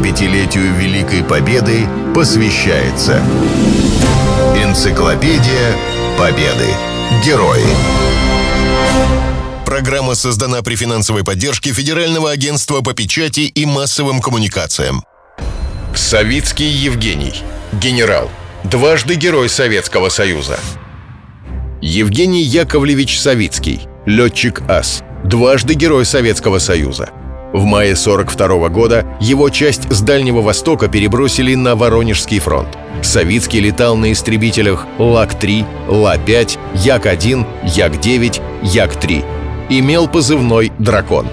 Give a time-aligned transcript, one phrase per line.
[0.00, 3.22] 75-летию Великой Победы посвящается
[4.56, 5.76] Энциклопедия
[6.18, 6.68] Победы.
[7.24, 7.64] Герои.
[9.66, 15.04] Программа создана при финансовой поддержке Федерального агентства по печати и массовым коммуникациям.
[15.94, 17.34] Савицкий Евгений.
[17.72, 18.30] Генерал.
[18.64, 20.58] Дважды Герой Советского Союза.
[21.82, 23.82] Евгений Яковлевич Савицкий.
[24.06, 25.02] Летчик АС.
[25.24, 27.10] Дважды Герой Советского Союза.
[27.52, 32.68] В мае 42 года его часть с Дальнего Востока перебросили на Воронежский фронт.
[33.02, 39.24] Савицкий летал на истребителях Лак-3, Ла-5, Як-1, Як-9, Як-3.
[39.68, 41.26] Имел позывной «Дракон».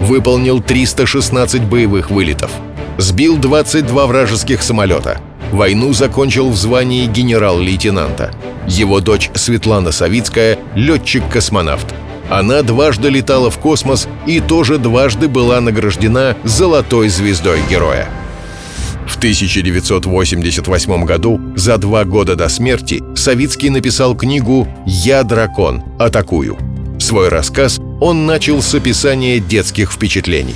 [0.00, 2.50] Выполнил 316 боевых вылетов.
[2.98, 5.20] Сбил 22 вражеских самолета.
[5.52, 8.32] Войну закончил в звании генерал-лейтенанта.
[8.66, 11.94] Его дочь Светлана Савицкая– летчик-космонавт.
[12.30, 18.08] Она дважды летала в космос и тоже дважды была награждена «Золотой звездой героя».
[19.08, 25.82] В 1988 году, за два года до смерти, Савицкий написал книгу «Я дракон.
[25.98, 26.56] Атакую».
[27.00, 30.54] Свой рассказ он начал с описания детских впечатлений.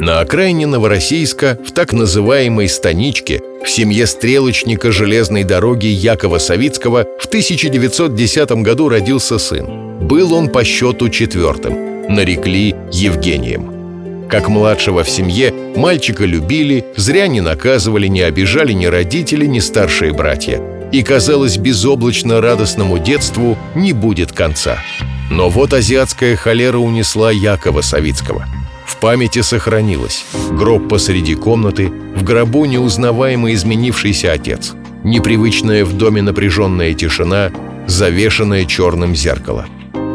[0.00, 7.26] На окраине Новороссийска, в так называемой «станичке», в семье стрелочника железной дороги Якова Савицкого в
[7.26, 9.98] 1910 году родился сын.
[10.00, 12.08] Был он по счету четвертым.
[12.08, 14.26] Нарекли Евгением.
[14.30, 20.14] Как младшего в семье, мальчика любили, зря не наказывали, не обижали ни родители, ни старшие
[20.14, 20.62] братья.
[20.92, 24.78] И, казалось, безоблачно радостному детству не будет конца.
[25.30, 28.46] Но вот азиатская холера унесла Якова Савицкого–
[29.00, 30.24] памяти сохранилось.
[30.50, 34.74] Гроб посреди комнаты, в гробу неузнаваемо изменившийся отец.
[35.04, 37.50] Непривычная в доме напряженная тишина,
[37.86, 39.66] завешенное черным зеркало.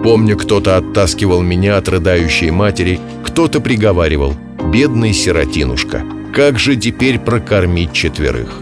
[0.03, 4.35] Помню, кто-то оттаскивал меня от рыдающей матери, кто-то приговаривал
[4.71, 8.61] «Бедный сиротинушка, как же теперь прокормить четверых?»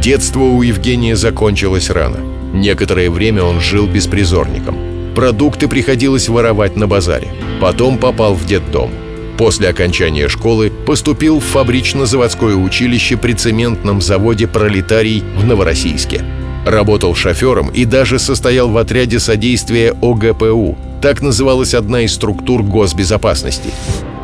[0.00, 2.18] Детство у Евгения закончилось рано.
[2.54, 4.76] Некоторое время он жил беспризорником.
[5.14, 7.28] Продукты приходилось воровать на базаре.
[7.60, 8.90] Потом попал в детдом.
[9.38, 16.24] После окончания школы поступил в фабрично-заводское училище при цементном заводе «Пролетарий» в Новороссийске.
[16.66, 20.76] Работал шофером и даже состоял в отряде содействия ОГПУ.
[21.00, 23.70] Так называлась одна из структур госбезопасности.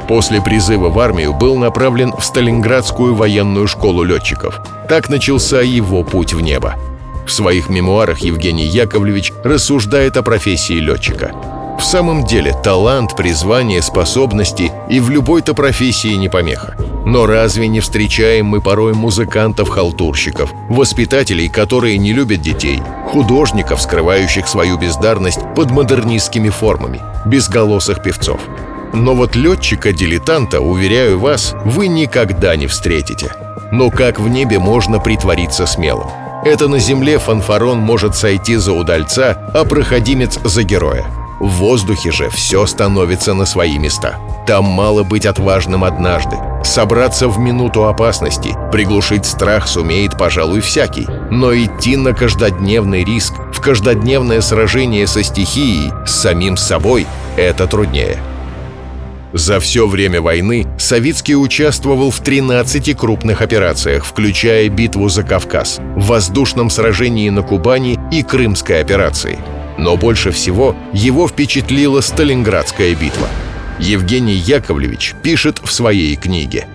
[0.09, 4.61] После призыва в армию был направлен в Сталинградскую военную школу летчиков.
[4.89, 6.75] Так начался его путь в небо.
[7.25, 11.54] В своих мемуарах Евгений Яковлевич рассуждает о профессии летчика.
[11.79, 16.77] В самом деле, талант, призвание, способности и в любой-то профессии не помеха.
[17.05, 24.79] Но разве не встречаем мы порой музыкантов-халтурщиков, воспитателей, которые не любят детей, художников, скрывающих свою
[24.79, 28.41] бездарность под модернистскими формами, безголосых певцов?
[28.95, 33.33] Но вот летчика-дилетанта, уверяю вас, вы никогда не встретите.
[33.73, 36.09] Но как в небе можно притвориться смелым?
[36.45, 41.05] Это на земле фанфарон может сойти за удальца, а проходимец за героя.
[41.41, 44.19] В воздухе же все становится на свои места.
[44.47, 46.37] Там мало быть отважным однажды.
[46.63, 51.07] Собраться в минуту опасности, приглушить страх сумеет, пожалуй, всякий.
[51.31, 57.07] Но идти на каждодневный риск, в каждодневное сражение со стихией, с самим собой–
[57.37, 58.19] это труднее.
[59.35, 66.71] За все время войны Савицкий участвовал в 13 крупных операциях, включая битву за Кавказ, воздушном
[66.71, 69.41] сражении на Кубани и Крымской операции.
[69.79, 73.29] Но больше всего его впечатлила Сталинградская битва.
[73.79, 76.67] Евгений Яковлевич пишет в своей книге.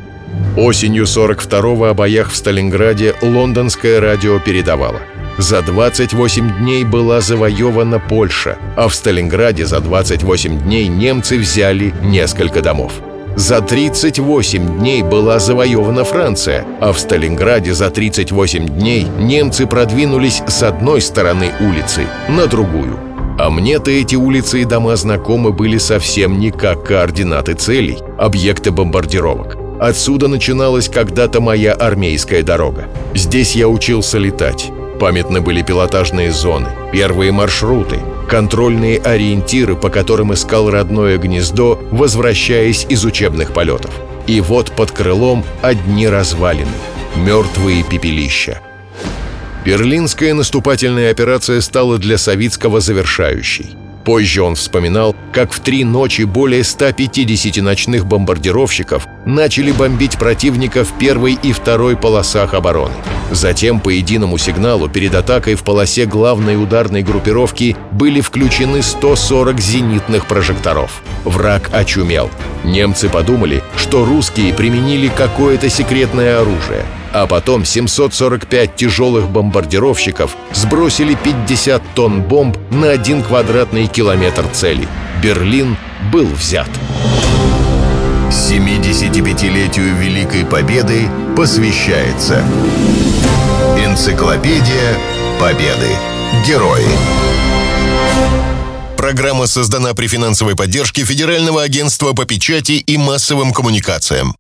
[0.58, 5.02] Осенью 42-го о боях в Сталинграде лондонское радио передавало–
[5.40, 12.62] за 28 дней была завоевана Польша, а в Сталинграде за 28 дней немцы взяли несколько
[12.62, 12.92] домов.
[13.36, 20.64] За 38 дней была завоевана Франция, а в Сталинграде за 38 дней немцы продвинулись с
[20.64, 23.00] одной стороны улицы на другую.
[23.40, 29.58] А мне-то эти улицы и дома знакомы были совсем не как координаты целей, объекты бомбардировок.
[29.80, 32.90] Отсюда начиналась когда-то моя армейская дорога.
[33.16, 34.72] Здесь я учился летать.
[35.00, 43.06] Памятны были пилотажные зоны, первые маршруты, контрольные ориентиры, по которым искал родное гнездо, возвращаясь из
[43.06, 43.92] учебных полетов.
[44.28, 46.68] И вот под крылом одни развалины,
[47.16, 48.62] мертвые пепелища.
[49.64, 53.78] Берлинская наступательная операция стала для Савицкого завершающей.
[54.10, 60.98] Позже он вспоминал, как в три ночи более 150 ночных бомбардировщиков начали бомбить противника в
[60.98, 62.96] первой и второй полосах обороны.
[63.30, 70.26] Затем по единому сигналу перед атакой в полосе главной ударной группировки были включены 140 зенитных
[70.26, 71.04] прожекторов.
[71.24, 72.32] Враг очумел.
[72.64, 76.84] Немцы подумали, что русские применили какое-то секретное оружие—
[77.14, 84.88] а потом 745 тяжелых бомбардировщиков сбросили 50 тонн бомб на один квадратный километр цели.
[85.22, 85.78] Берлин
[86.12, 86.70] был взят.
[88.30, 92.44] 75-летию Великой Победы посвящается
[93.78, 94.98] Энциклопедия
[95.40, 95.90] Победы.
[96.46, 96.86] Герои.
[98.98, 104.36] Программа создана при финансовой поддержке Федерального агентства по печати и массовым коммуникациям.